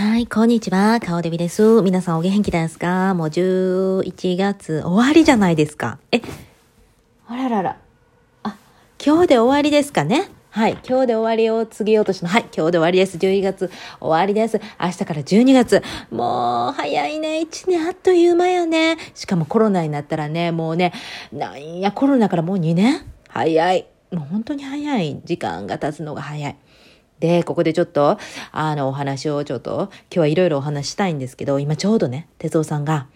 [0.00, 0.98] はい、こんにちは。
[0.98, 1.82] 顔デビです。
[1.82, 3.12] 皆さんお元気ですか？
[3.12, 5.98] もう11月終わりじゃないですか。
[6.10, 6.22] え、
[7.26, 7.76] あららら。
[8.42, 8.56] あ、
[9.04, 10.30] 今日で終わりですかね？
[10.48, 12.30] はい、今日で終わりを告げようとしの。
[12.30, 13.18] はい、今日で終わりです。
[13.18, 13.70] 11月
[14.00, 14.58] 終わりです。
[14.80, 15.82] 明日から12月。
[16.10, 17.40] もう、早いね。
[17.40, 18.96] 1年あっという間やね。
[19.14, 20.94] しかもコロナになったらね、もうね、
[21.30, 23.04] なんや、コロナからもう2年？
[23.28, 23.86] 早い。
[24.12, 25.20] もう本当に早い。
[25.26, 26.56] 時間が経つのが早い。
[27.20, 28.18] で、ここでちょっと、
[28.50, 33.06] あの、お話をちょっと、今日はいろいろお話したいんですけど、今ちょうどね、哲夫さんが、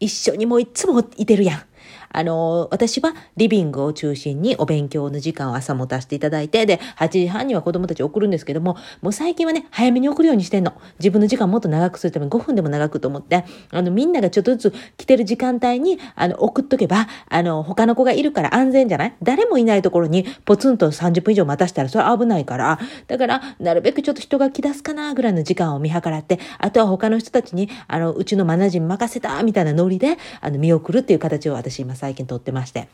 [0.00, 1.62] 一緒にもういつもいてるやん。
[2.10, 10.72] あの、私はリビングを中心にお勉強の時間を朝持たせていただいて、で、8時半には子供たち送るんですけども、もう最近はね、早めに送るようにしてんの。
[10.98, 19.14] 自分の時間もっと長くするために5分でも長くと思って、あの、みんながちょっとずつ来てる時間帯に、あの、送っとけば、あの、他の子がいるから安全じゃない？
[19.22, 32.88] 誰もいないところにポツンと30分以上待たしたらそれは危ないから、だから、なるべくちょっと人が来だすかなぐらいの時間を見計らって、あとは他の人たちに、あの、うちのマナジに任せたみたいなノリで、あの、見送るっていう形を私今最近とってまして。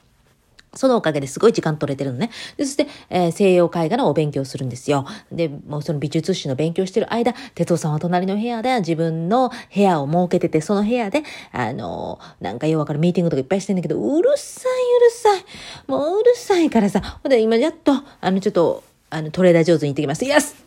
[0.76, 2.30] そのおかげですごい時間取れてるのね。
[2.56, 5.06] でそして、えー西洋絵画のお勉強するんですよ。
[5.30, 15.44] で、もうその美術史の勉強してる間、哲夫さんは隣の部屋で自分の部屋を設けてて、その部屋で、あのーなんかようわかるミーティングとかいっぱいしてんだけど、うるさいうるさい。
[15.86, 20.24] もううるさいからさ、ほんで今やっと、あのちょっと、あのトレーダー上手に行ってきます。
[20.24, 20.63] イエス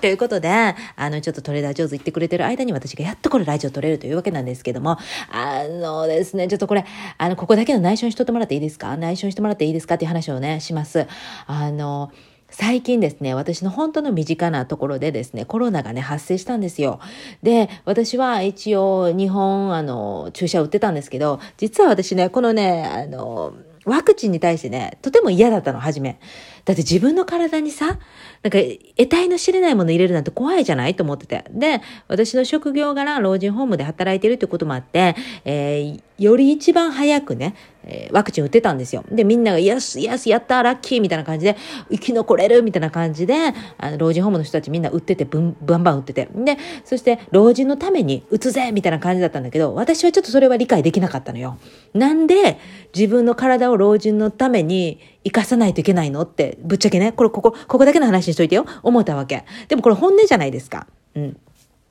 [0.00, 0.74] ということで、あ
[1.10, 4.98] の、ちょっとトレーダー上手言ってくれてる間に私がやっとこれラジオ撮れるというわけなんですけども、
[5.30, 6.84] あのですね、ちょっとこれ、
[7.18, 8.96] あの、ここだけの内緒にしとってもらっていいですか？
[8.96, 9.94] 内緒にしてもらっていいですか？
[9.94, 11.06] っていう話をね、します。
[11.46, 12.10] あの、
[12.52, 16.98] 最近ですね、私の本当の身近なところでですね、コロナがね、発生したんですよ。
[17.42, 23.54] で、私は一応日本、あの、注射を打ってたんですけど、実は私ね、このね、あの、
[23.84, 26.18] ワクチンに対してね、とても嫌だったの、初め。
[26.64, 27.98] だって自分の体にさ、
[28.42, 28.58] なんか、
[28.96, 30.94] 得体の知れないもの入れるなんて怖いじゃない？
[30.94, 31.44] と思ってて。
[31.50, 37.54] で、私の職業柄、老人ホームで働いてるってこともあって、えーより一番早くね、
[37.84, 39.04] えーワクチン打ってたんですよ。
[39.10, 41.56] で、みんなが、イエス、イエス、やった、ラッキーみたいな感じで、
[41.90, 43.34] 生き残れるみたいな感じで、
[43.78, 46.28] あの老人ホームの人たちみんな打ってて、ブン、バンバン打ってて。
[46.34, 51.58] で、そして、老人のために打つぜみたいな感じだったんだけど、私はちょっとそれは理解できなかったのよ。
[51.94, 52.58] なんで、
[52.94, 58.66] 自分の体を老人のために生かさないといけないのって、ぶっちゃけね、これ、ここ、ここだけの話にしといてよ。
[58.82, 59.44] 思ったわけ。
[59.68, 60.86] でもこれ本音じゃないですか。
[61.14, 61.36] うん。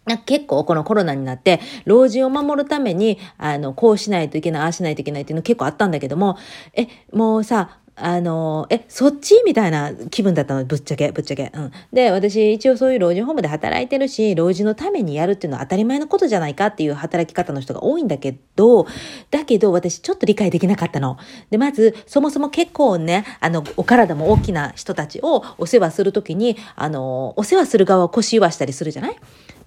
[0.09, 6.37] なんか結構このコロナになって、老人を守るために、あの、こうしないといけない、ああしないといけないっていうの結構あったんだけども、
[6.73, 11.51] え、もうさ、あの、え、そっちみたいな気分だったの、ぶっちゃけ、ぶっちゃけ。
[11.53, 11.71] うん。
[11.91, 18.87] で、私、一応そういう老人ホームで働いてるし、老人のためにやるっていうのは当たり前のことじゃないかっていう働き方の人が多いんだけど、
[19.31, 21.17] だけど、私、ちょっと理解できなかったの。
[21.49, 29.17] で、まず、そもそも結構ね、あの、お体も大きな人たちをお世話するときに、あの、お世話する側は腰言わしたりするじゃない？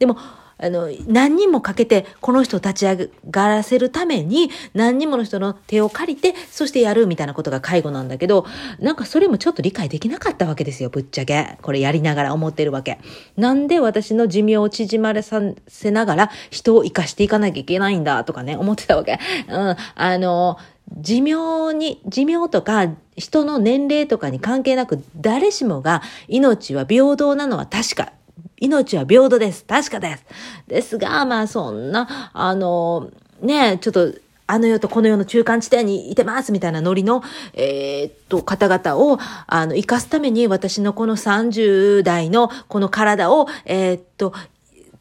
[0.02, 0.16] でも、
[0.58, 8.44] あの、何人もかけて、この人を立ち上がらせるために、何人もの人の手を借りて、そしてやるみたいなことが介護なんだけど、
[8.80, 11.56] なんかそれもちょっと理解できなかったわけですよ、ぶっちゃけ。
[11.62, 12.98] これやりながら思ってるわけ。
[13.36, 19.20] なんで私の寿命を縮まらせながら、人を生かしていかなきゃいけないんだ、とかね、思ってたわけ。
[19.48, 20.58] うん、あの、
[20.98, 28.12] 寿命に、寿命とか人の年齢とかに関係なく誰しもが命は平等なのは確か。
[28.62, 29.64] 命は平等です。
[29.64, 30.24] 確かです。
[30.68, 34.14] ですが、まあそんな、あの、ね、ちょっと、
[34.46, 37.22] あの世とこの世の中間地点にいてますみたいなノリの、
[37.54, 44.34] えーっと、方々を、あの、生かすために私のこの30代のこの体を、えーっと、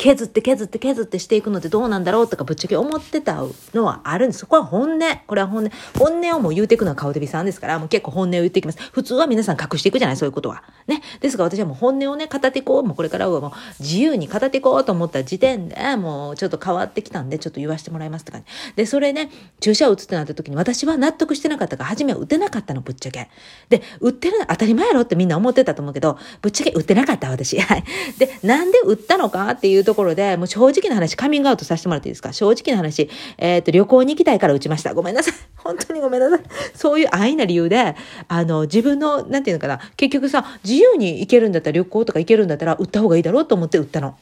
[0.01, 3.45] 削って削って削ってしていくのってどうなんだろうとかぶっちゃけ思ってた
[3.75, 4.39] のはあるんです。
[4.39, 4.99] そこは本音。
[5.27, 5.69] これは本音。
[5.95, 8.79] 本音をもう言うていくのは顔デビさんですから、もう結構本音を言っていきます。
[8.91, 10.63] 普通は皆さん隠していくじゃない、そういうことは。
[10.87, 11.03] ね。
[11.19, 12.83] ですが私はもう本音をね、語っていこう。
[12.83, 18.47] もうこれからはもう自由に語っていこうと思った時点で、もうちょっと変わってきたんで、ちょっと言わせてもらいますって感じ。
[18.75, 19.29] で、それね、
[19.59, 23.29] 注射を打つってなった時に私は納得してなかったから、初めは打てなかったの、ぶっちゃけ。
[23.69, 27.59] で、打ってるの当たり前やろってみんな思ってたと思うけど、ぶっちゃけ打ってなかった、私。
[27.59, 27.83] はい。
[28.17, 32.31] で、なんで打ったのかっていうとところで、もう正直な話、カミングアウトさせてもらっていいですか？
[32.31, 34.93] 正直な話、えっ、と、旅行に行きたいから打ちました。
[34.93, 35.33] ごめんなさい。
[35.57, 36.39] 本当にごめんなさい。
[36.73, 37.95] そういう安易な理由で、
[38.27, 44.15] あの、自分の、なんていうのかな、結局さ、自由に行けるんだったら、旅行とか行けるんだったら、打った方がいいだろうと思って打ったの。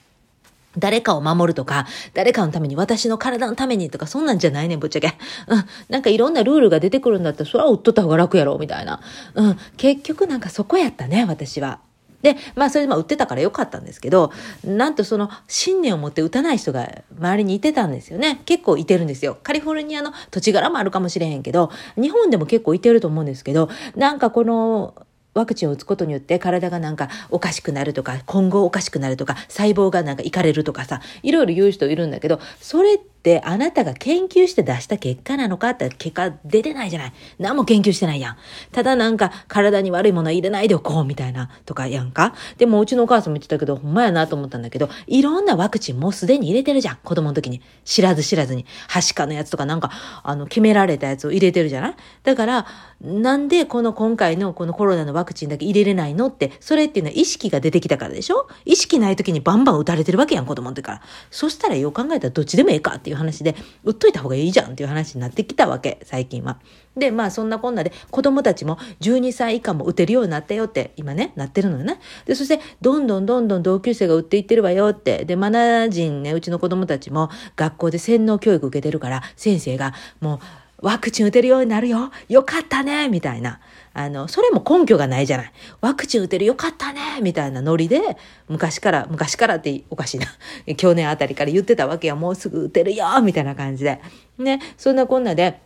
[0.78, 5.14] 誰かを守るとか、誰かのために、私の体のためにとか、そんなんじゃないねん、ぶっちゃけ。
[5.48, 5.66] うん。
[5.90, 9.02] なんかいろんなルールが出てくるんだったら、それは打っとった方が楽やろ、みたいな。
[9.36, 9.58] うん。
[9.78, 11.80] 結局なんかそこやったね、私は。
[12.22, 14.32] で、まあそれでまあ売ってたからよかったんですけど、
[14.64, 18.42] なんとその信念を持って打たない人が周りにいてたんですよね。
[18.46, 19.38] 結構いてるんですよ。
[19.42, 24.96] カリフォルニアの土地柄もあるかもしれへんけど、日本でも結構いてると思うんですけど、なんかこの、
[25.36, 33.10] ワクチンを打つことによって体がなんかおかしくなるとか、今後おかしくなるとか、細胞がなんかいかれるとかさ、いろいろ言う人いるんだけど、それって
[33.44, 37.14] あなたが研究して出した結果なのかって結果出てないじゃない。
[37.38, 38.38] 何も研究してないやん。
[38.72, 42.34] ただなんか体に悪いものは入れないでおこうみたいなとかやんか。
[42.58, 46.98] でもうちのお母さんも言ってたけど、ほんまやなと思ったんだけど、いろんなワクチンもうすでに入れてるじゃん。
[47.04, 47.62] 子供の時に。
[47.84, 48.66] 知らず知らずに。
[48.88, 49.92] はしかのやつとかなんか、
[50.24, 51.96] あの、決められたやつを入れてるじゃない？
[52.24, 52.66] だから、
[53.02, 58.48] なんでこの今回のこのコロナのワクチンだけ入れれないのって、それっていうのは意識が出てきたからでしょ？
[58.66, 61.02] 意識ない時にバンバン打たれてるわけやん、子供の時から。
[61.32, 66.60] そしたらよう考えたらどっちでもええかっていう話で、売っといた方がいいじゃんっていう話になってきたわけ、最近は。
[66.98, 72.00] で、まあそんなこんなで子供たちも12歳以下も打てるようになったよって今ね、なってるのよね。
[72.26, 75.26] で、そしてどんどんどんどん同級生が打っていってるわよって。
[75.26, 80.40] で、マナー人ね、うちの子供たちも学校で洗脳教育受けてるから、先生がもう
[80.82, 83.60] ワクチン打てるようになるよよかったねみたいな。
[83.94, 85.52] あの、それも根拠がないじゃない。
[85.82, 88.02] ワクチン打てるよかったねみたいなノリで、
[88.48, 90.28] 昔から、昔からっておかしいな。
[90.78, 92.16] 去年あたりから言ってたわけや。
[92.16, 94.00] もうすぐ打てるよみたいな感じで。
[94.38, 95.60] ね、そんなこんなで、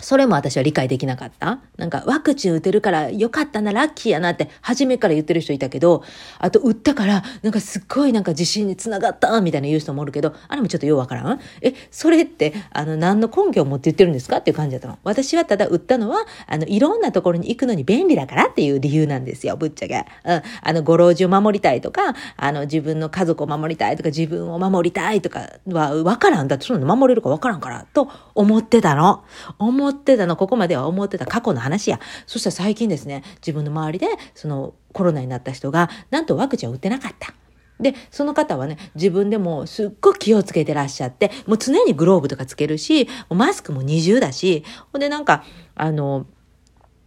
[0.00, 1.60] それも私は理解できなかった。
[1.76, 6.02] なんかワクチン打てるからよかったな、ラッキーやなって初めから言ってる人いたけど、
[6.38, 11.40] あと打ったからなんかすっごいなんか自信につながったみたいな言う人もおるけど、あれもちょっとようわからん。
[11.62, 14.38] え、それってあの何の根拠を持って言ってるんですか？
[14.38, 14.98] っていう感じだったの。
[15.04, 20.04] 私はただ打ったのは、あのいろんなところに行くのに便利だからっていう理由なんですよ、ぶっちゃけ。
[20.24, 20.42] うん。
[20.62, 26.48] あのご老人を守りたいとか、あの自分の家族を守りたいとか、自分を守りたいとかはわからん。
[26.48, 29.24] だってその守れるかわからんから、と思ってたの。
[29.58, 32.00] 思思ってたの、ここまでは思ってた過去の話や。
[32.26, 37.34] そしたら最近ですね、自分の周りで、そのコロナになった人が、なんとワクチンを打ってなかった。
[37.80, 45.44] で、その方はね、自分でもすっごく気をつけてらっしゃって、もう常にグローブとかつけるし、マスクも二重だし、ほんでなんか、
[45.74, 46.26] あの、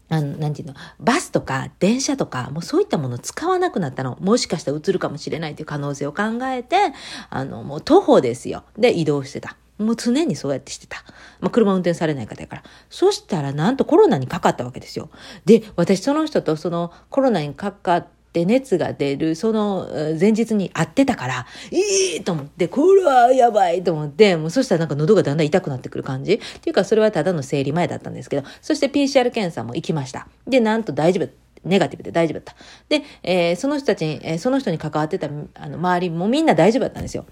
[0.10, 4.18] あの、なんていうの、バスとか電車とか、もうそういったもの使わなくなったの。
[4.22, 6.78] もしかしたら映るかもしれないという可能性を考えて、
[7.30, 8.64] あの、もう徒歩ですよ。
[8.78, 9.58] で、移動してた。
[9.78, 11.04] もう常にそうやってしてた。
[11.40, 12.64] まあ、車運転されない方やから。
[12.90, 15.10] そしたら、なんとコロナにかかったわけですよ。
[15.46, 19.88] で、私その人とそのコロナにかかって熱が出る、その
[20.20, 26.34] 前日に会ってたから、いいと思って、これはやばいと思って、もうそしたらなんか喉がだんだん痛くなってくる感じ。
[26.34, 30.28] っていうか、それはただの生理前だったんですけど、そして PCR 検査も行きました。
[30.48, 31.30] で、なんと大丈夫。
[31.64, 32.56] ネガティブで大丈夫だった。
[32.90, 37.26] で、えー、その人たちに、えー、その人に関わってたあの周りもみんな大丈夫だったんですよ。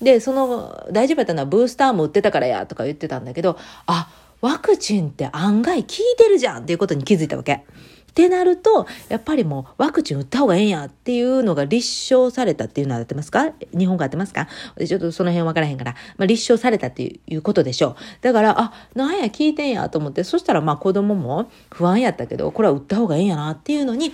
[0.00, 4.08] で、その、大丈夫だったのはブースターも売ってたからや、とか言ってたんだけど、あ、
[4.40, 7.54] ワクチンって案外効いてるじゃんっていうことに気づいたわけ。
[7.54, 13.52] ってなると、やっぱりもうワクチン打った方がええんやっていうのが立証されたっていうのはやってますか？
[13.76, 14.48] 日本がやってますか？
[14.84, 17.96] ちょっとその辺分からへんから、まあ、立証されたっていうことでしょう。
[18.22, 24.12] だから、あ、なんや聞いてんやと思って、そしたらまあ子供も不安やったけど、これは打った方がええんやなっていうのに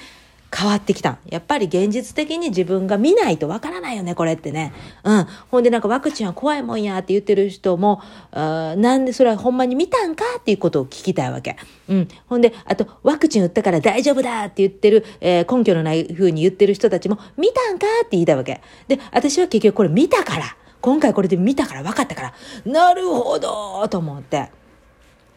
[0.56, 1.18] 変わってきた。
[1.26, 4.72] やっぱり現実的に自分が見ないとわからないよね、これってね。
[5.02, 5.26] うん。
[5.50, 8.00] ほんでなんかワクチンは怖いもんやって言ってる人も、
[8.32, 11.56] なんでそれはほんまに見たんかっていうことを聞きたいわけ。
[11.88, 12.08] うん。
[12.28, 18.60] ほんで、あと、ワクチン打ったから大丈夫だって言ってる、えー、根拠のない風に言ってる人たちも、見たんかって言いたいわけ。
[18.86, 20.56] で、私は結局これ見たから。
[20.80, 22.34] 今回これで見たから分かったから。
[22.66, 24.50] なるほどと思って。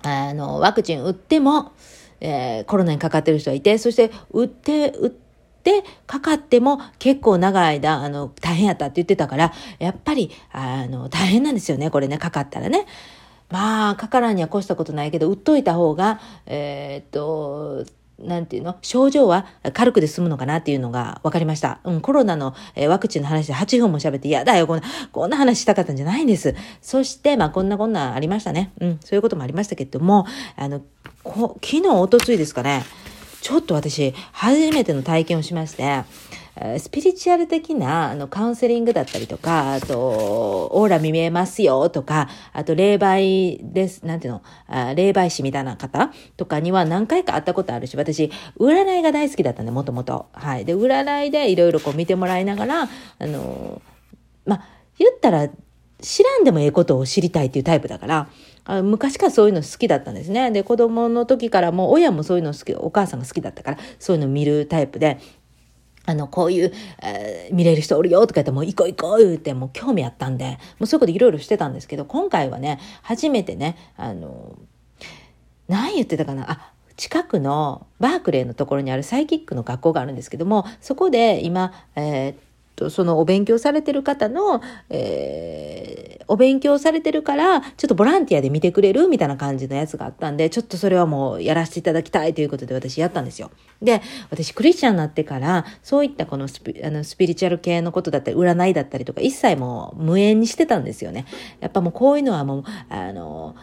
[0.03, 1.71] あの、ワクチン打っても、
[2.19, 12.86] えー、コロナにかかってる人がいて、そして、打って、打って、かかっても結構長い間、あの、大変やったって言ってたから、やっぱり、あの、大変なんですよね、これね、かかったらね。
[13.50, 17.86] まあ、かからんには越したことないけど、打っといた方が、えー、っと、
[18.19, 18.77] なんていうの？
[18.81, 21.79] 症状は軽くで済むのかなっていうのが分かりました。
[21.83, 26.55] うん、コロナの、えー、ワクチンの話で8分も喋って嫌だよ、こんな、こんな話したかったんじゃないんです。
[26.81, 28.71] そして、まあ、こんなこんなありましたね。
[28.79, 30.81] うん、そういうこともありましたけども、あの、
[31.27, 32.84] こ昨日、おとついですかね、
[33.41, 36.03] ちょっと私、初めての体験をしまして、
[36.79, 50.27] スピリチュアル的なあのカウンセリングだったりとか、あと、オーラ見えますよとか、あと、霊媒です、なんていうの、あ霊媒師みたいな方とかには何回か会ったことあるし、私、占いが大好きだったんで、もともと。
[50.31, 50.65] はい。
[50.65, 53.81] で、占いでいろいろこう見てもらいながら、あの、
[54.46, 54.67] まあ、
[54.98, 55.50] 言ったら、
[56.01, 58.29] 知らんでもええことを知りたいっていうタイプだから、
[58.83, 60.51] 昔からそういうの好きだったんですね。
[60.51, 65.19] で、子供の時からも親もそういうの好き、お母さんが好きだったから、そういうの見るタイプで、
[66.05, 74.57] あの、こういう、えー、見れる人おるよとか言ってもう行こう行こう言うてもう興味あったんで、もうそういうこといろいろしてたんですけど、今回はね、初めてね、あの、
[75.67, 82.47] 何言ってたかな、あ、近くのバークレーのところにあるサイキックの学校があるんですけども、そこで今、えー
[82.77, 93.51] とそのお勉強されてる方の、えー、お勉強されてるから、ちょっとボランティアで見てくれるみたいな感じのやつがあったんで、ちょっとそれはもうやらせていただきたいということで私やったんですよ。
[93.81, 101.25] で、私クリスチャンになってから、そういったこのスピあのスピリチュアル系のことだったり、占いだったりとか、一切もう無縁にしてたんですよね。
[101.60, 103.55] やっぱもうこういうのはもう、あの、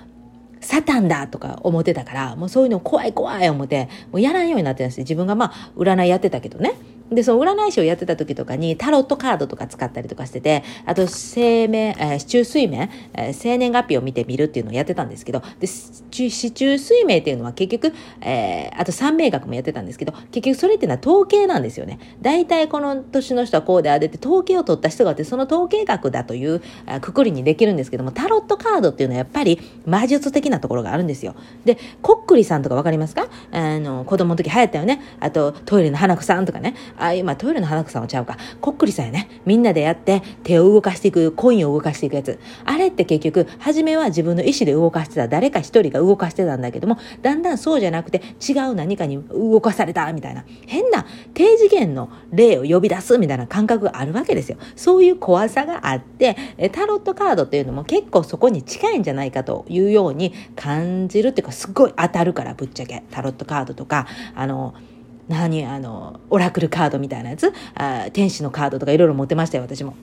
[0.64, 6.74] サタンだとか思ってたから、もうそういうの怖い怖い思って、もうやらんようになってたんです自分がまあ、占いやってたけどね。
[7.10, 21.98] で、その占い師をやってた時とかにタロットカードとか使ったりとかしてて、あと生命、えー、中水面、えー、生年月日を見てみるっていうのをやってたんですけど、で、市中水明っていうのは結局、えー、あと三名学もやってたんですけど、結局それっていうのは統計なんですよね。
[22.22, 26.62] 大体この年の人はこうであれって統計を取った人があって、その統計学だという
[27.00, 31.34] くくりにできるんですけども、タロットカードっていうのはやっぱり魔術的なところがあるんですよ。
[31.64, 33.28] で、コックリさんとかわかりますか？
[33.52, 35.02] あの、子供の時流行ったよね。
[35.20, 36.74] あと、トイレの花子さんとかね。
[36.96, 38.36] ああいう、まあトイレの花子さんはちゃうか。
[38.60, 39.28] こっくりさんやね。
[39.44, 42.38] みんなでやって手を動かしていく、コインを動かしていくやつ。
[42.64, 45.28] あれって結局、初めは自分の意思で動かしてた。
[45.28, 50.44] 誰か一人が動かしてたんだけども、だんだんそうじゃなくて違う何かに動かされたみたいな。
[50.66, 54.58] 変な低次元の霊を呼び出すみたいな感覚があるわけですよ。
[54.76, 56.36] そういう怖さがあって、
[56.72, 63.02] タロットカードっていうのも結構そこに近いんじゃないかというように感じるっていうか、すっごい当たるからぶっちゃけ。
[63.10, 64.74] タロットカードとか、あの、
[65.28, 67.52] 何あのオラクルカードみたいなやつ？
[67.74, 69.94] あ天使のカードとかいろいろ持ってましたよ私も。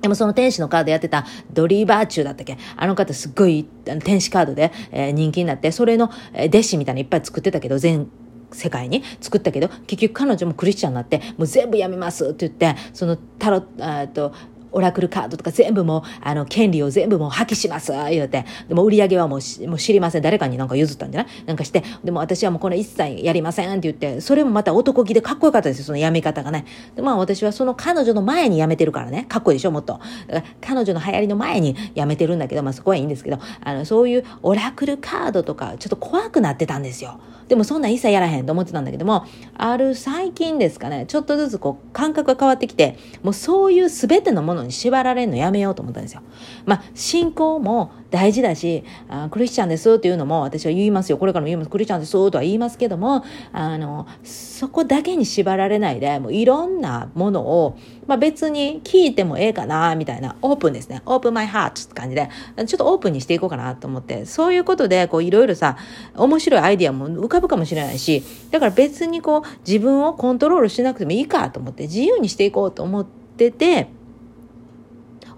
[0.00, 2.56] でもその天使のカードやってたドリーバーチューだったっけ？
[2.76, 3.68] あの方すっごい
[4.04, 8.08] 天使カードで、えー、人気になって、それの弟子みたいないっぱい作ってたけど、全
[8.50, 9.04] 世界に。
[9.20, 14.32] 作ったけど、結局彼女もクリスチャンになって、もう全部やめますって言って、そのタロッ、と、
[14.72, 18.44] オラクルカードとか全部もう、あの、権利を全部もう破棄します言うて。
[18.68, 20.22] でも売り上げはもうもう知りません。
[20.22, 21.32] 誰かになんか譲ったんじゃない？
[21.46, 21.82] なんかして。
[22.04, 25.84] でも私はもうこの一切やりませんって言って、それもまた男気でかっこよかったですよ。
[25.84, 26.64] その辞め方がね。
[26.94, 29.26] で、まあ私はその彼女の前に辞めてるからね。
[29.28, 30.00] かっこいいでしょ、もっと。
[30.28, 37.18] だから彼女の流行りの前に辞めてるんだけど、まあそこはいいんですけど、あの、そういうオラクルカードとか、ちょっと怖くなってたんですよ。
[37.50, 39.26] でもそんなん一切やらへんと思ってたんだけども、
[39.56, 46.22] ある最近ですかね、ちょっとずつこう感覚が変わってきて、もうそういう全てのものに縛られるのやめようと思ったんですよ。
[46.64, 51.18] まあ、信仰も大事だし、あクリスチャンですっていうのも私は言いますよ。
[51.18, 51.70] これからも言います。
[51.70, 61.02] クリスチャンですとは言いますけども、あの、そこだけに縛られないで、もういろんなものを、まあ別に聞いてもええかな、みたいな、オープンですね。
[61.06, 62.28] オープンマイハートって感じで、
[62.66, 65.76] ちょっとオープンにしていこうかなと思って、そういうことで、こういろいろさ、
[66.16, 73.88] 面白いアイディアも浮かぶかもしれないし、だから別にこう自分をコントロールしなくてもいいかと思って、自由にしていこうと思ってて、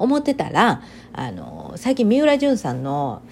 [0.02, 0.82] 思ってたら、
[1.12, 3.23] あの、最近三浦淳さんの、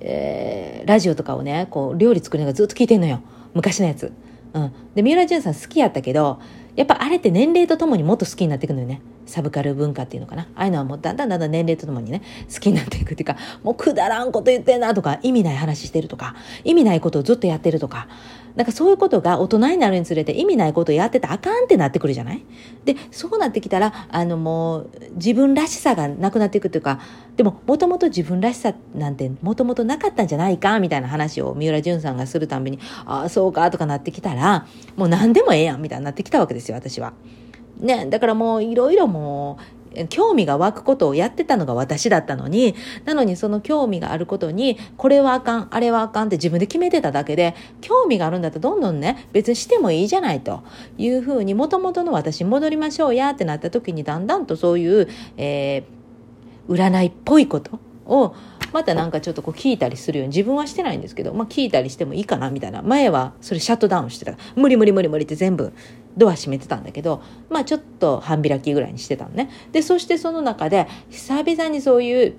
[0.00, 3.20] えー、ラジオとかをね、こう、料理作りながらずっと聞いてんのよ。
[3.54, 4.12] 昔のやつ。
[4.52, 4.72] うん。
[4.94, 6.40] で、三浦淳さん好きやったけど、
[6.76, 9.00] やっぱあれって年齢とともにもっと好きになっていくのよね。
[9.26, 10.42] サブカル文化っていうのかな。
[10.54, 18.08] ああいうのはもうだんだんだんだん年齢とともにね、好きになっていくっていうか、もうくだらんこと言ってんなとか、意味ない話してるとか、意味ないことをずっとやってるとか、
[18.56, 22.44] なんかそういうことが大人になるにつれて意味ないことやってたらあかんってなってくるじゃない？
[22.84, 27.00] で、そうなってきたら、あのもう自分らしさがなくなっていくというか、
[27.36, 37.12] でももともと自分らしさなんてもともとなかったんじゃないかみたいな話を三浦淳さんがするたびに、ああ、そうかとかなってきたら、もう何でもええやんみたいになってきたわけですよ、私は。
[37.78, 39.77] ね、だからもういろいろもう、
[40.08, 50.62] 興味が湧くことをやってたのが私だったのに、なのにその興味があることに、これはあかん、あれはあかんって自分で決めてただけで、興味があるんだったらどんどんね、別にしてもいいじゃないと
[50.96, 58.34] いうふうに、もともとの私に戻りましょうやってなった時に、だんだんとそういう、えー、占いっぽいことを、
[58.72, 62.82] またなんかちょっとこう聞いたりするように自分はしてないんですけど、まあ、聞いたりしてもいいかなみたいな。
[62.82, 64.36] 前はそれシャットダウンしてた。
[64.56, 65.72] 無理無理無理無理って全部
[66.16, 69.50] ドア閉めてたんだけどまあちょっと半開きぐらいにしてたのね。
[69.72, 72.34] でそしてその中で久々にそういう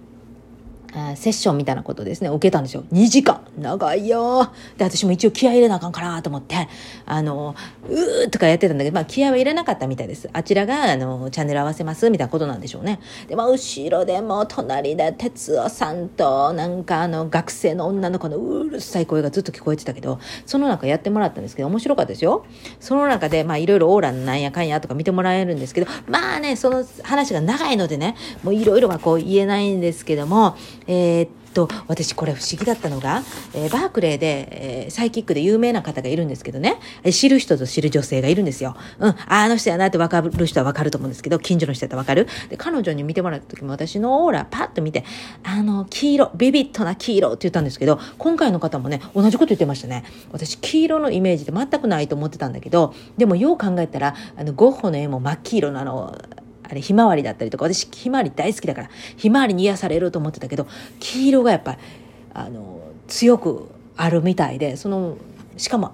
[1.15, 2.84] セッションみたいなことですね、受けたんですよ。
[2.91, 3.41] 2時間。
[3.58, 4.51] 長いよ。
[4.77, 6.67] で、私も一応気合い入れなあかんかなと思って、
[7.05, 7.55] あの、
[7.88, 10.29] うーとかやってたんだけど、まあ気合は入れなかったみたいです。
[10.34, 13.00] あちらが、あの、チャンネル合わせますみたいなことなんでしょうね。
[13.27, 22.46] で、まあ後ろでも隣で哲夫さんと、なんかあの、学生の女の子のうるさい声がずっと聞こえてたけど、その中やってもらったんですけど、面白かったですよ。
[22.79, 30.55] その中で、まあいろいろオーラなんやかんやとか見てもらえるんですけど、まあね、その話が長いのでね、もういろいろはこう言えないんですけども、
[30.89, 33.22] えー、っと私これ不思議だったのが、
[33.53, 36.79] えー、バークレーで、えー、サイキックで有名な方がいるんですけどね、
[37.12, 38.75] 知る人と知る女性がいるんですよ。
[38.98, 42.27] うん、あの人やなって分かる人は分かると思うんですけど、近所の人やったら分かる。
[42.50, 45.05] で、彼女に見てもらった時も私のオーラパッと見て、
[45.43, 50.05] あの、黄色、ビビッドな黄色って言ったんですけど、今回の方もね、同じこと言ってましたね。
[50.31, 56.17] 私、黄色のイメージで全くないと思ってたんだけど、でもよう考えたら、あの、ゴッホの絵も真っ黄色のあの、
[56.70, 60.68] あれ、ひまわりだったりとか、私、ひまわり大好きだから、ひまわりに癒されると思ってたけど、
[61.00, 61.78] 黄色がやっぱり、
[62.34, 65.18] あの、強くあるみたいで、その、
[65.58, 65.94] しかも、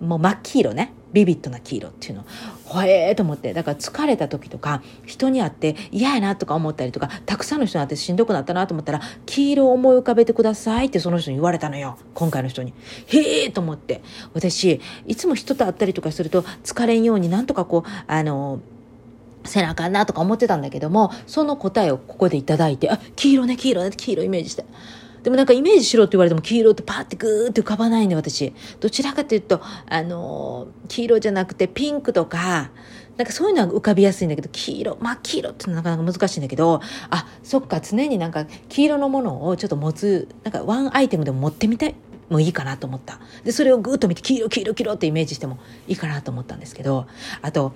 [0.00, 0.92] もう真っ黄色ね。
[1.14, 2.24] ビビッドな黄色っていうの。
[2.64, 3.54] ほえーと思って。
[3.54, 11.96] だから疲れた時とか、人に会って嫌やなとか思ったりとか、たくさんの人に会ってしんどくなったなと思ったら、黄色を思い浮かべてくださいってその人に言われたのよ。
[12.14, 12.74] 今回の人に。
[13.06, 14.02] へえと思って。
[14.34, 18.58] 私、いつも人と会ったりとかすると疲れんようになんとかこう、あの、
[19.44, 24.64] せなあかんなとか思ってたんだけども、その答えをここでいただいて、あ、黄色ね、黄色ね、黄色イメージして。
[25.22, 28.52] でもなんかイメージしろって言われても黄色ってパーってグーって浮かばないんで私。
[28.80, 32.70] どちらかというと、あのー、黄色じゃなくてピンクとか、
[33.16, 41.94] なんかそういうのは浮かびやすいんだけど、黄色、まあ黄色ってなかなか難しいんだけど、あ、そっか、常になんか黄色のものをちょっと持つ、なんかワンアイテムでも持ってみたい。
[42.30, 43.20] もういいかなと思った。
[43.44, 47.06] で、それをぐーっと見て、黄色、黄色、黄色ってイメージしてもいいかなと思ったんですけど、
[47.42, 47.74] あと、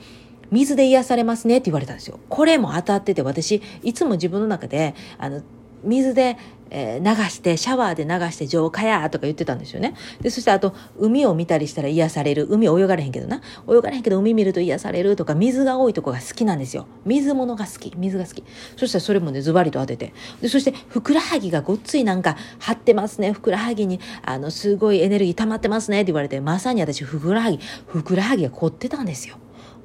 [0.50, 2.19] 水で癒されますねって言われたんですよ。
[2.28, 5.43] これも当たってて、私、いつも自分の中で、あの、
[5.85, 6.37] 水で、
[6.71, 9.95] えー、流して、シャワーで流して浄化やとか言ってたんですよね。
[10.21, 12.47] で、そしてあと、海を見たりしたら癒される。
[12.50, 13.40] 海泳がれへんけどな。
[13.69, 16.87] 泳がれへんけど海見ると癒されるとか、水が多いとこが好きなんですよ。
[17.07, 17.93] 水物が好き。
[17.97, 18.45] 水が好き。
[18.76, 20.12] そしたらそれもね、ズバリと当てて。
[20.43, 23.33] で、そして、ふくらはぎがごっついなんか張ってますね。
[23.33, 29.37] ふくらはぎに、あの、すごいエネルギー溜まってますねって言われて、まさに私、ふくらはぎ、ふくらはぎが凝ってたんですよ。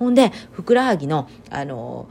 [0.03, 2.07] ほんで、ふくらはぎの、あの、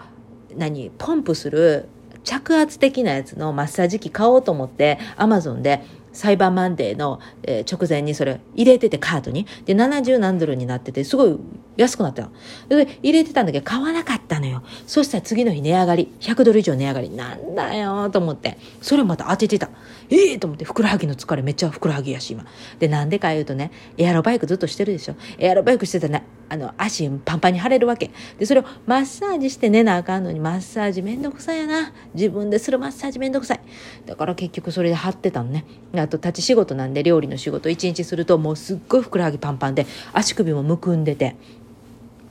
[0.56, 1.88] 何、ポンプする
[2.24, 5.82] 着圧的なやつのマッサージ機買おうと思って、アマゾンで
[6.12, 9.46] サイバーマンデーの、え直前にそれ入れててカートに。
[9.66, 11.38] で、70何ドルになってて、すごい
[11.76, 12.30] 安くなったの。
[12.68, 14.62] で、入れてたんだけど買わなかったのよ。
[14.86, 16.12] そしたら次の日値上がり。
[16.20, 17.10] 100ドル以上値上がり。
[17.10, 18.58] なんだよと思って。
[18.80, 19.70] それをまた当ててた。
[20.10, 22.44] ええー、と思って、ふくらはぎの疲れめっちゃふくらはぎやし、今。
[22.78, 25.14] で、なんでか言うとね、エアロバイクずっとしてるでしょ。
[25.38, 28.10] エアロバイクしてたらね、あの、足パンパンに腫れるわけ。
[28.38, 31.92] で、それをマッサージして寝なあかんのに、マッサージめんどくさいやな。
[32.14, 33.60] 自分でするマッサージめんどくさい。
[34.04, 35.64] だから結局それで張ってたのね。
[35.96, 41.36] あと立ち仕事なんで料理の仕事一日するともうすっごいふくらはぎパンパンで足首もむくんでて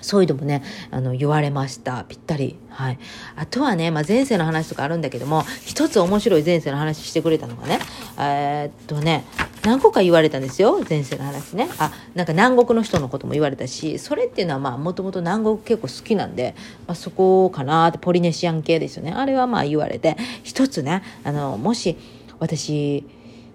[0.01, 2.03] そういうのもね、あの、言われました。
[2.07, 2.57] ぴったり。
[2.69, 2.99] はい。
[3.35, 7.79] あとはね、まあ、前世の話とかあるんだけども、一つ面白い前世の話してくれたのがね、
[8.17, 9.25] えー、っとね、
[9.63, 10.83] 何個か言われたんですよ。
[10.89, 11.69] 前世の話ね。
[11.77, 16.55] あ、なんか南国の人のことも言われたし、それっていうのはまあ、もともと南国結構好きなんで、
[16.87, 19.11] まあ、そこかなって、ポリネシアン系ですよね。
[19.11, 21.97] あれはまあ言われて、一つね、あの、もし、
[22.39, 23.05] 私、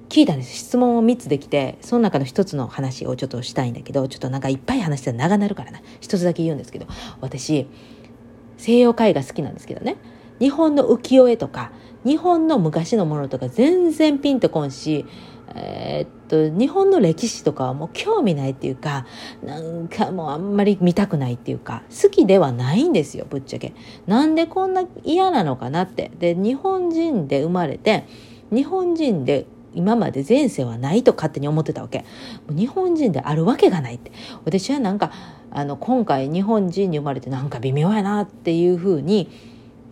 [0.09, 0.55] 聞いたんです。
[0.55, 5.81] 質問を3つできてその中の1つの話をちょっとしたいんだけどちょっとなんかいっぱい話したら長なるからな。
[6.01, 6.87] 1つだけ言うんですけど
[7.21, 7.67] 私
[8.57, 9.97] 西洋絵画好きなんですけどね。
[10.39, 11.73] 日本の浮世絵とか
[12.05, 15.07] 日本の昔のものとか全然ピンとこんし
[15.55, 19.07] えー、っと日本の歴史とかはもう興味ないっていうか
[19.43, 23.73] なんかもうあんまり見たくないっていうか好きではないんですよぶっちゃけ。
[24.07, 26.11] なんでこんな嫌なのかなって。
[26.19, 28.05] で日本人で生まれて
[28.53, 32.05] 日本人で今まで前世はないと勝手に思ってたわけ。
[32.49, 34.11] 日本人であるわけがないって。
[34.45, 35.13] 私はなんか、
[35.51, 39.31] あの、今回日本人に生まれてなんか微妙やなっていうふうに、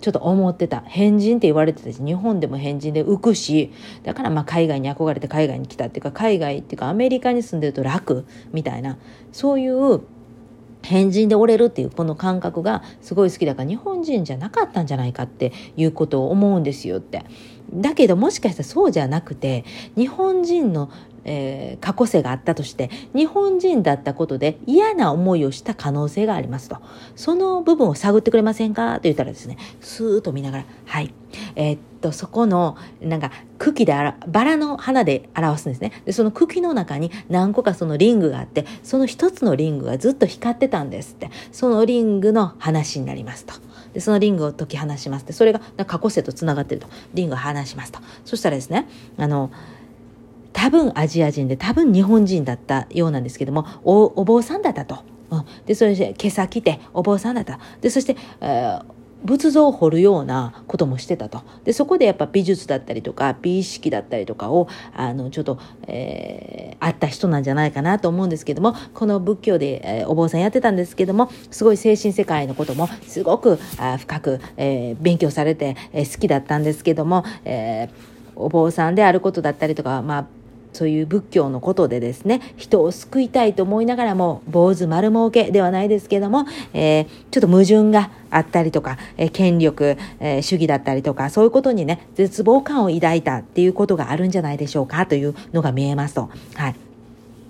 [0.01, 0.83] ちょっと思ってた。
[0.87, 8.99] 変人って言われてたし、日本でも変人で浮くし、だからまあ海外に憧れて海外に来たっていうか、海外っていうかアメリカに住んでると楽みたいな、
[9.33, 10.01] そういう
[10.85, 17.25] 変人で折れるっていうこの感覚がすごい好きだから日本人じゃなかったんじゃないかっていうことを思うんですよって。
[17.73, 19.65] だけどもしかしたらそうじゃなくて
[19.97, 20.91] 日本人の
[21.27, 26.77] えー、過去性があったとして日本人だったことで嫌な思いをした可能性がありますと。
[27.17, 28.97] その部分を探ってくれませんか？
[28.97, 31.15] と言ったらですねスーッと見ながらはい。
[31.57, 35.93] えー、っとそこのなんか茎であらバラの花で表すんですね。
[36.05, 41.31] でその茎の中に何個かそのリングがあってその一つのリングがずっと光ってたんですって。
[41.53, 43.55] そのリングの話になりますと。
[43.95, 45.25] でそのリングを解き放します。
[45.25, 46.89] でそれが過去世とつながってると。
[47.15, 48.01] リングを離しますと。
[48.25, 49.51] そしたらですねあの
[50.53, 54.99] 多分アジア人で多分日本人だったようなんですけどもおお坊さんだったと。
[55.31, 57.59] うん、でそれで今朝来てお坊さんだった。
[57.81, 58.94] でそして、えー
[59.25, 61.43] 仏像を彫るようなこともしてたと。
[61.65, 77.89] で、そこでやっぱ美術だったりとか、美意識だったりとかを、あの、ちょっと、えー、あった人なんじゃないかなと思うんですけども、この仏教で、えー、お坊さんやってたんですけども、すごい精神世界のこともすごくあ深く、えー、勉強されて、えー、好きだったんですけども、えー、
[78.37, 80.27] お坊さんであることだったりとか、まあ、
[80.75, 96.29] そういう仏教のことでですね、人を救いたいと思いながらも、坊主丸儲けではないですけども、えー、ちょっと矛盾があったりとか、えー、権力、えー、主義だったりとか、そういうことにね、絶望感を抱いたっていうことがあるんじゃないでしょうかというのが見えますと。
[96.55, 96.84] はい。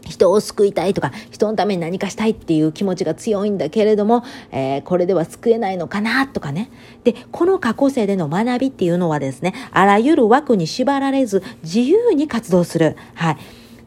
[0.05, 6.71] 人を救いたいとか、人のために何かしたいっていう気持ちが強いんだけれども、えー、これでは救えないのかなとかね。
[7.05, 12.97] で、この過去生での学びっていうのはですね、あらゆる枠に縛られず、自由に活動する。
[13.15, 13.37] はい。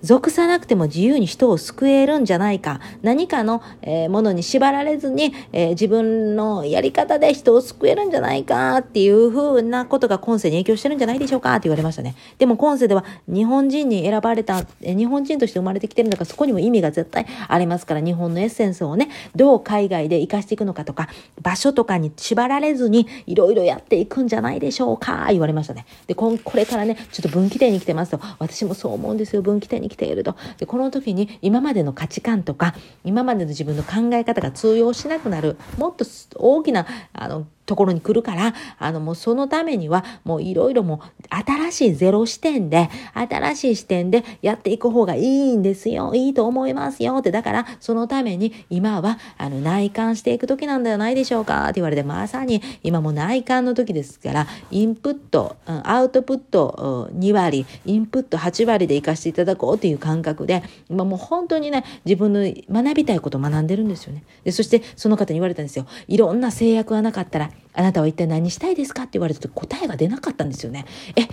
[0.04, 2.80] 属さなくても自由に人を救えるんじゃないか。
[3.02, 12.16] 何かの、え、ものに縛られずに、え、自分のやり方で人を救えるんじゃないかっていうふうなことが今世に影響してるんじゃないでしょうかって言われましたね。
[12.38, 21.10] でも今世では日本人に選ばれた、え、日本人として生まれてきてるんだからそこにも意味が絶対ありますから日本のエッセンスをね、どう海外で活かしていくのかとか、
[21.42, 25.86] 場所とかに縛られずにいろいろやっていくんじゃないでしょうか言われましたね。
[26.08, 29.42] で、ここれからね、ちょっと分岐点に来てますと、私もそう思うんですよ。
[29.42, 30.36] 分岐点に来ていると。
[30.58, 36.06] で、この時に今までの価値観とか、今までの自分の考え方が通用しなくなる、もっと
[36.36, 46.16] 大きな、あの、ところに来るから、あのもうそのためにはもういろいろもう新しいゼロ視点で、新しい視点でやっていく方がいいんですよ。
[46.16, 47.30] いいと思いますよって。
[47.30, 64.24] だからそのために今はあの内観していく時なんではないでしょうかって言われて、まさに今も内観の時ですから、インプット、アウトプット2割、インプット8割で活かしていただこうという感覚で、今もう本当にね、自分の学びたいことを学んでるんですよね。
[64.44, 65.86] でそしてその方に言われたんですよ。
[66.08, 70.86] いろんな制約がなかったら、あなたは一体何したいですかって言われたと答えが出なかったんですよね。
[71.16, 71.28] え、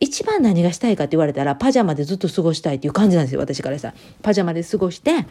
[0.00, 3.94] 一番何がしたいかって言われたら、パジャマでずっと過ごしたいっていう感じなんですよ、私からさ。
[4.22, 5.26] パジャマで過ごして、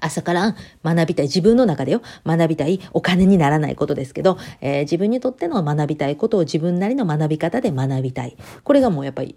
[0.00, 8.36] 朝から学びたい、自分の中でよ、学びたい、お金にならないことですけど、えー、自分にとっての学びたいことを自分なりの学び方で学びたい。
[8.64, 9.36] これがもうやっぱり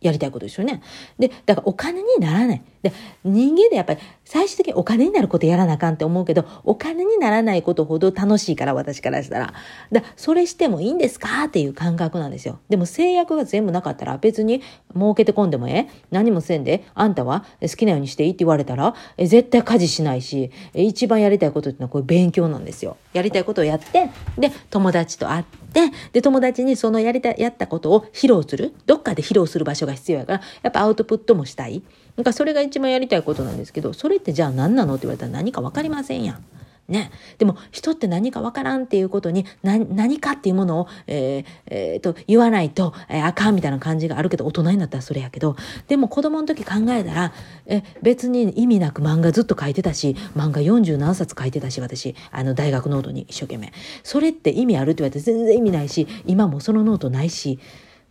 [0.00, 0.82] やりたいことですよね。
[1.18, 2.62] で、だからお金にならない。
[2.82, 2.92] で、
[3.24, 9.54] 人間でやっぱり最終的にお金になることやらなあかんって思うけど、お金にならないことほど楽しいから、私からしたら。
[9.90, 12.58] だそれしてもいいんですかっていう感覚なんですよ。
[12.68, 14.60] でも制約が全部なかったら別に
[14.94, 22.98] 儲けてこんでもええ何もせんで、あんたは好きなようにしていいって言われたら、え絶対家事しないし、一番やりたいことっていうのはこれ勉強なんですよ。
[23.14, 25.80] やりたいことをやって、で、友達と会って、
[26.12, 28.74] で、友達にそのやりた、やったことを披露する。
[28.84, 31.82] どっかで披露する場所が必要やから、やっぱアウトプットもしたい。
[32.18, 36.44] なんかそれが一番やりたいことなんですけど、それってじゃあ何なのって言われたら何か分かりませんやん。
[36.88, 37.12] ね。
[37.36, 45.54] でも、人って何かわからんっていうことに、何かっていうものを、えー、えー、と、言わないと、えー、あかんみたいな感じがあるけど、大人になったらそれやけど、
[45.86, 47.32] でも子供の時考えたら、
[47.66, 53.72] え、別に意味なく漫画ずっと書いてたし、漫画40何冊書いてたし、私、あの、大学ノートに一生懸命。
[54.02, 57.60] それって意味あるって言われて全然意味ないし、今もそのノートないし、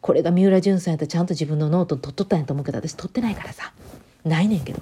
[0.07, 3.73] これが三浦淳さんやったらちゃんと自分のノート取っとったんやと思うけど、私取ってないからさ。
[4.23, 4.79] ないねんけど。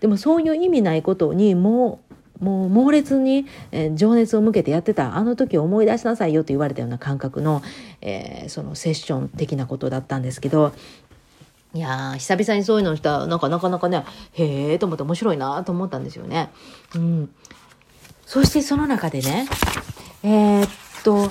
[0.00, 2.00] でもそういう意味ないことにも
[2.40, 7.62] うもう猛烈に、え、情熱を向けてやってたあの時思い出しなさいよと言われたような感覚の、
[8.02, 10.74] えー、そのセッション的なことだったんですけど
[11.72, 16.50] いや久々にそういうのをしたなんかなかなかねへえと思って面白いなと思ったんですよね。
[16.94, 17.30] うん、
[18.26, 19.48] そしてその中でね
[20.22, 20.68] えー、っ
[21.02, 21.30] と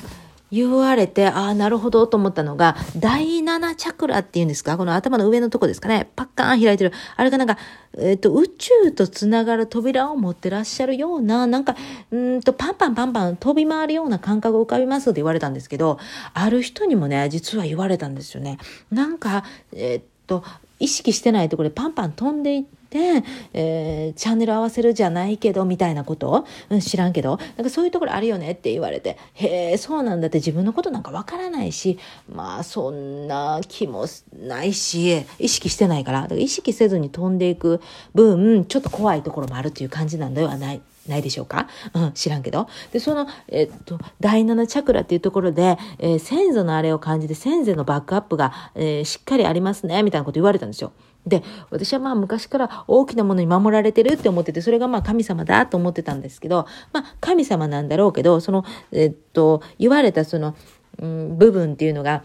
[0.56, 4.78] 言われて、ああ、なるほどと思ったのが、第7チャクラっていうんですか？
[4.78, 6.10] この頭の上のとこですかね。
[6.16, 6.94] パッカーン開いてる。
[7.18, 7.58] あれがなんか、
[7.98, 11.76] えっ、ー、と、宇宙とつながる扉を持ってらっしゃるような、なんか、
[12.10, 16.00] うんと、パンパンパンパン飛び回るような感覚が浮かびますって言われたんですけど、
[16.34, 18.58] ある人にもね、実は言われたんですよね。
[18.92, 20.44] なんか、えっ、ー、と、
[20.80, 26.46] 意識してないところでパンパン飛んでいって、で、えー、チャンネル合わせるじゃないけどみたいなこと？
[26.70, 27.38] うん、知らんけど。
[27.58, 29.18] なんかそういうところあるよねって言われて。
[29.34, 30.38] へえそうなんだって。
[30.38, 32.00] 自分のことなんかわからないし。
[32.34, 36.22] まあそんな気もないし意識してないから。
[36.22, 37.82] だから意識せずに飛んでいく
[38.14, 41.68] 分ちょっと怖いところもあるっていう感じなんではないないでしょうか？
[41.94, 42.68] うん、知らんけど。
[42.92, 50.94] で、その、えっと、第7チャクラっていうところで、えー、先祖のあれを感じて、先祖のバックアップが、えー、しっかりありますね、みたいなこと言われたんですよ。
[51.26, 60.56] で、私はまあ昔から大きなものに守られてるって思ってて、それがまあ神様だと思ってたんですけど、まあ神様なんだろうけど、その、えっと、言われたその、
[61.00, 62.24] うん、部分っていうのが、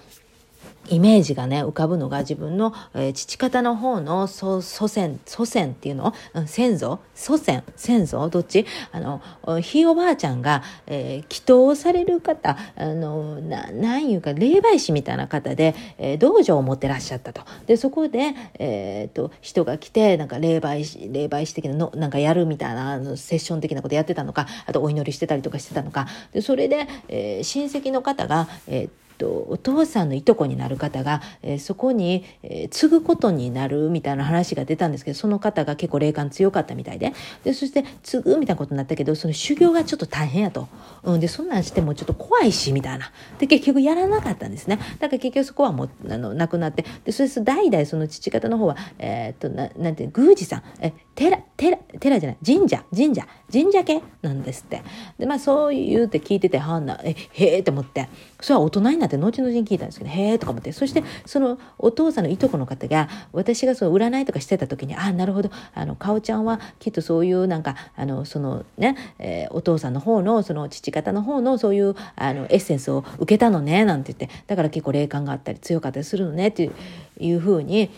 [0.91, 6.99] イメージがね浮かぶのが自分の、えー、父方の方の祖先祖先っていうの、うん、先祖？
[7.15, 7.63] 祖先？
[7.77, 8.29] 先祖？
[8.29, 8.67] どっち？
[8.93, 9.23] あの
[9.61, 17.43] ひいおばあちゃんが、えー、祈祷される方あのななんいうか霊媒師みたいな方で、えー、道場を持ってらっしゃったと。
[17.67, 26.07] でそこで、えーと、人が来てなんか霊媒師霊媒師的なのなんかやるみたいなあのセッション的なことやってたのかあとお祈りしてたりとかしてたのか。
[26.33, 37.13] でそれで、えー、親戚の方が、えーと、お父さんのいとこになる方が、えー、そこに、えー、継ぐことになるみたいな話が出たんですけど、その方が結構霊感強かったみたいで、
[37.45, 40.69] で、そして継ぐみたいなことになったけど、その修行がちょっと大変やと。
[41.03, 43.13] うん、で、そんなんしてもちょっと怖いし、みたいな。
[43.39, 44.79] で、結局やらなかったんですね。
[44.99, 54.83] だから結局そこはもう、あの、亡くなって、で、それ代々その父方の方は、えー、っと、ななんて、宮司さん、え、寺、寺、寺じゃない、神社、神社、神社系なんですって。
[55.19, 58.09] で、まあそう言うって聞いてて、はんな、え、へえって思って、
[58.41, 76.73] それは大人になって後々に聞いたんですけど、へえとか思って、そしてそのお父さんのいとこの方が、私がその占いとかしてた時に、ああ、なるほど、あの、かおちゃんはきっとそういうなんか、あの、そのね、えー、お父さんの方の、その父方の方のそういう、あの、エッセンスを受けたのね、なんて言って、だから結構霊感があったり強かったりするのね、っていう
[77.21, 77.91] いうふうに、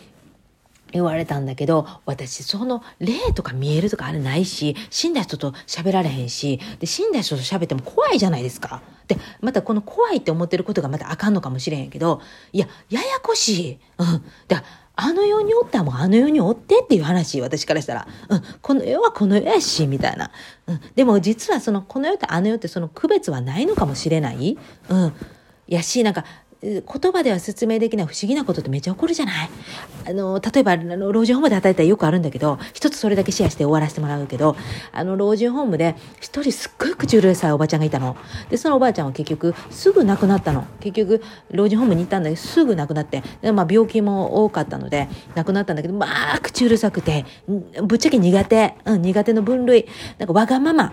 [0.93, 8.83] 言われたんだけど、私、その霊とか見えるとかあれないし、死んだ人と喋られへんし、で、死んだ人と喋っても怖いじゃないですか。
[9.09, 12.21] で、またこの怖いって思ってることがまたあかんのかもしれへんけど、
[12.53, 13.79] いや、ややこしい。
[13.99, 14.25] うん。
[14.49, 14.63] だ
[14.95, 18.07] あの世におったらもうあの世におってっていう話、私からしたら。
[18.29, 18.43] うん。
[18.61, 20.31] この世はこの世やし、みたいな。
[20.67, 20.81] うん。
[20.95, 24.59] でも実はその、この世とあの世ってその区別はないのかもしれない。
[24.89, 25.13] うん。
[25.67, 26.25] やし、なんか、
[26.63, 29.51] 言葉では説明できない不思議なことってめっちゃ起こるじゃない？
[30.07, 34.55] あの、例えば、あの、老人ホームで働いたらよくあるんだけど、一つそれだけシェアして終わらせてもらうけど、
[34.93, 38.17] あの、老人ホームで一人すっごい口うるさいおばちゃんがいたの。
[38.49, 40.65] で、そのおばあちゃんは結局すぐ亡くなったの。
[40.79, 41.21] 結局、
[41.51, 47.25] 老人ホームに行ったんだけど、すぐ亡くなって、でまあ、病気も多かったので、亡くなったんだけど、まあ、口うるさくて、
[47.83, 48.75] ぶっちゃけ苦手。
[48.85, 49.89] うん、苦手の分類。
[50.19, 50.93] なんかわがまま。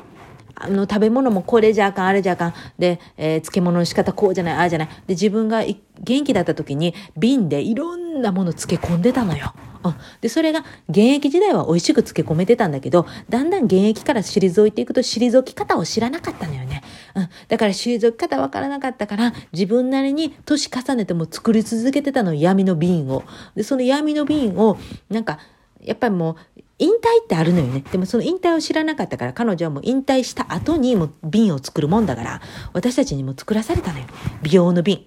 [0.60, 2.54] あの、食べ物もこれじゃあかん、あれじゃあかん。
[2.78, 4.88] で、えー、漬物の仕方こうじゃない、ああじゃない。
[4.88, 5.64] で、自分が
[6.02, 9.54] 元気だった時に瓶でいろんなもの漬け込んでたのよ。
[9.84, 16.84] うん、で、それが現役時代は美味しく漬け込めてたんだけど、だんだん現役から退いていくと退き方を知らなかったのよね。
[17.16, 23.24] うん、だから退き方わからなかったから、自分なりに年重ねても作り続けてたの闇の瓶を。
[23.56, 24.78] で、その闇の瓶を、
[25.10, 25.40] なんか、
[25.82, 26.36] やっぱりもう、
[26.80, 27.84] 引退ってあるのよね。
[27.92, 32.42] でもその引退を知らなかったから、彼女はもう引退した後にも瓶を作るもんだから、
[32.74, 34.06] 私たちにも作らされたのよ。
[34.42, 35.06] 美容の瓶。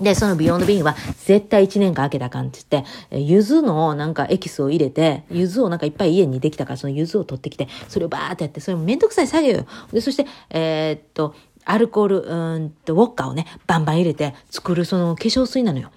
[0.00, 9.66] で、その美容の瓶は絶対1年間開けたかんって言って、柚子のなんかエキスを入れて、柚子をなんかいっぱい家にできたから、その柚子を取ってきて、それをバーってやって、それもめんどくさい作業よ。
[9.92, 15.90] で、そして、えー、っと、アルコール、うんと、ウォッカをね、バンバン入れて作るその化粧水なのよ。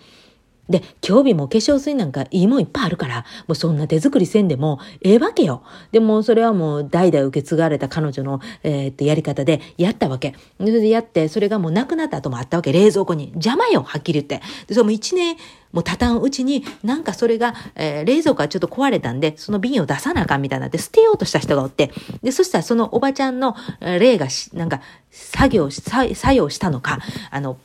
[0.69, 5.63] で、今日日も化粧水なんかいいもんいっぱいあるから、もうそんな手作りせんでもええわけよ。
[5.91, 10.35] でもそれはもう代々受け継がれた彼女の、えー、っとやり方でやったわけ。
[10.57, 12.71] それでやって、それがもうなくなった後もあったわけ。
[12.71, 13.29] 冷蔵庫に。
[13.33, 14.45] 邪魔よ、はっきり言って。
[14.67, 15.35] で、それも一年、
[15.73, 26.99] もうたたんうちに、なんかそれが、えー、冷蔵庫がちょっと壊れたんで、その瓶を出さなあかんみたいになって、捨てようとした人がおって、で、そしたらそのおばちゃんの、霊がし、なんか、作業し、作用したのか、
[27.31, 27.57] あの、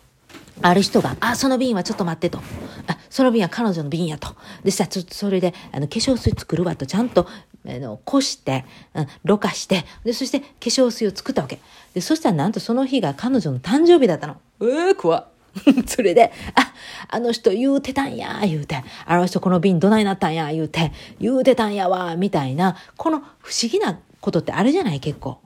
[0.63, 2.39] ある人が、あ、その瓶はちょっと待ってと。
[2.87, 4.35] あ、その瓶は彼女の瓶やと。
[4.65, 7.27] でしたら、ちょっとそれで、あの、化粧水作るわと、ちゃんと、
[7.67, 11.59] あの、こして、うん、ろ過して、で、そして化粧水を作ったわけ。
[11.95, 14.37] で、そしたらなんとその日が彼女の誕生日だったの。
[14.61, 15.29] えー、怖
[15.87, 16.73] それで、あ、
[17.09, 25.39] あの人言うてたんや、言うて、あの人この瓶どないなったんや、言うて、言うてたんやわ、みたいな、この不思議なことってあるじゃない、結構。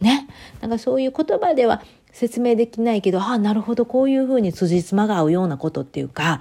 [0.00, 0.28] ね。
[0.60, 1.82] なんかそういう言葉では
[2.16, 6.40] 説明できないけど、ああ、なるほど、こういうふうに辻褄が合うようなことっていうか、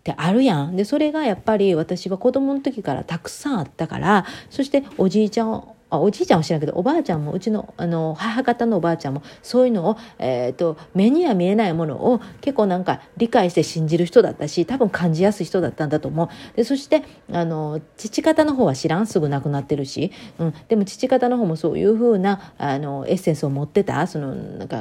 [0.00, 0.76] ってあるやん。
[0.76, 16.28] で、それがやっぱり私は子供の時からたくさんあったから、そしておじいちゃんあおじいちゃんは知らんけどおばあちゃんもうちのあの母方のおばあちゃんもそういうのを、えーと、目には見えないものを結構なんか理解して信じる人だったし多分感じやすい人だったんだと思う。
[16.56, 17.02] でそして
[17.32, 19.06] あの父方の方は知らん？
[19.06, 24.06] すぐ亡くなってるし、うん、でも父方の方もそういうふうなあのエッセンスを持ってた？
[24.06, 24.76] そのなんか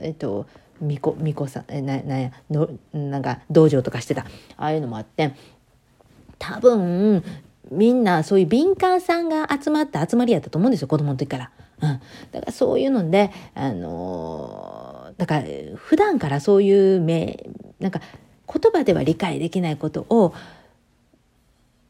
[0.00, 0.46] えっ、ー、と
[0.80, 4.22] 巫女巫女さんえななんやのなんか道場とかしてた。
[4.56, 5.34] ああいうのもあって。
[6.38, 7.22] 多分
[7.70, 11.50] みんなそういう敏感さんが集まった集まりやったと思うんですよ、子供の時から。
[11.82, 12.00] うん。
[12.32, 15.44] だからそういうので、あのー、だから
[15.76, 18.00] 普段からそういう目、なんか
[18.52, 20.34] 言葉では理解できないことを、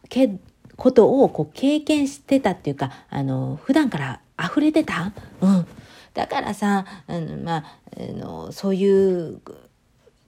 [0.09, 0.39] け、
[0.77, 5.67] ことをこう経験してたっていうか、あのー、普段から溢れてたうん。
[6.15, 7.65] だからさ、あのまあ、
[7.97, 9.41] あのそういう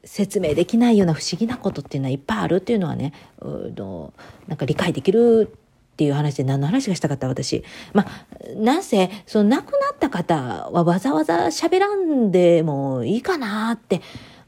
[0.05, 3.73] 説明できないような不思議なことっていうのはいっぱいあるっていうのはねう
[4.49, 5.53] なんか理解できる
[5.93, 7.63] っていう話で何の話がしたかった私。
[7.93, 14.01] まあ、なぜ、その亡くなった方はわざわざ喋らんでもいいかなって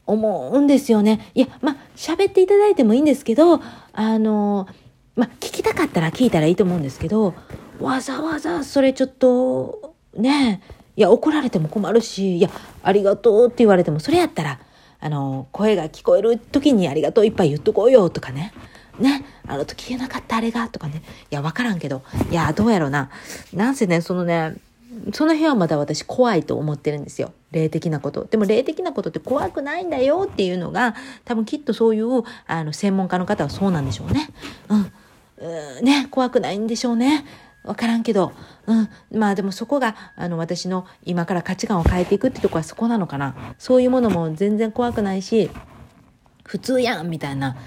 [0.07, 1.31] 思うんですよね。
[1.35, 3.61] いや、まあ、喋っていただいてもいいんですけど、
[3.93, 4.67] あの、
[5.15, 7.35] まあ、聞きたかったら聞いたらいいと思うんですけど、
[7.79, 10.61] わざわざそれちょっと、ね
[10.97, 12.49] いや、怒られても困るし、いや、
[12.81, 14.59] ありがとうって言われても、それやったら、
[14.99, 18.53] あの、声が聞こえる時にありがとういっぱい言っとこうよとかね。
[18.99, 21.01] ね、あの時言えなかったあれがとかね。
[21.31, 22.01] いや、わからんけど。
[22.31, 23.09] いや、どうやろうな。
[23.53, 24.55] なんせね、そのね、
[25.13, 27.33] その辺はまだ私怖いと思ってるんですよ。
[27.51, 28.25] 霊的なこと。
[28.25, 34.29] でも霊的なことって怖くないんだよっていうのが、多分きっとそういうあの専門家の方はそうなんでしょうね。
[34.69, 34.91] うん。
[35.79, 37.25] うね、怖くないんでしょうね。
[37.65, 38.31] わからんけど。
[38.67, 38.89] うん。
[39.11, 43.35] まあでもそこが、あの、私の今から価値観を変えていくってとこはそこなのかな。
[43.57, 45.49] そういうものも全然怖くないし、
[46.43, 47.57] 普通やんみたいな。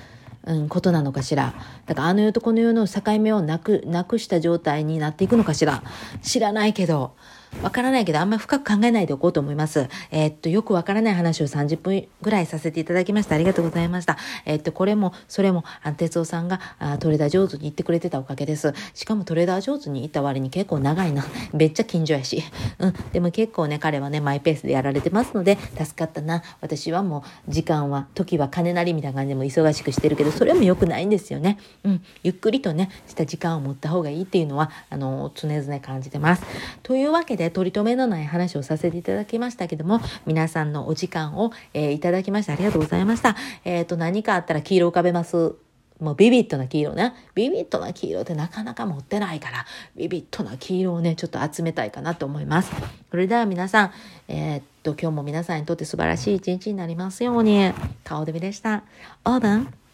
[0.44, 1.52] うん、ことなのかしら。
[1.84, 5.82] だからあの世とこの世の境目をなく、なくした状態になっていくのかしら。
[6.22, 7.14] 知らないけど。
[7.62, 9.88] わからないけど、あんまり深く考えないでおこうと思います。
[10.10, 13.34] えー、っと、よくわからない話を30分ぐらいさせていただきました。
[13.34, 14.16] ありがとうございました。
[14.46, 18.72] えー、っと、これも、それも、あ哲夫さんがあトレーダー上手に言ってくれてたおかげです。
[18.94, 21.24] しかもトレーダー上手に言った割に結構長いな。
[21.52, 22.42] めっちゃ近所やし。
[22.78, 22.94] うん。
[23.12, 26.42] でも結構ね、彼はね、マイペースでやられてますので、助かったな。
[26.60, 31.58] 私はもう、時間は、時は金なりみたいな感じでも忙しくしてるけど、それも良くないんですよね。
[31.84, 32.02] うん。
[32.22, 36.42] ゆっくりとね、した時間を持った方がいいっていうのは、あの、常々感じてます。
[36.82, 43.36] というわけで、で取り留めのない話をさせていただきましたけども、皆さんのお時間を、えー、いただきましてありがとうございました。
[43.64, 45.54] えっ、ー、と、何かあったら黄色浮かべます。
[46.00, 47.14] もうビビッドな黄色ね。
[47.34, 52.70] ビビッドな黄色ってなかなか持ってないから、ビビッドな黄色をね、ちょっと集めたいかなと思います。
[53.10, 53.92] それでは皆さん、
[54.28, 57.72] えー、っと、今日も皆さんにとって素晴らしい一日になりますように。
[58.04, 58.84] 顔デビでした。
[59.24, 59.87] オーブン